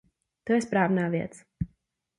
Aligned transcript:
To 0.43 0.53
je 0.53 0.61
správná 0.61 1.09
věc. 1.09 1.41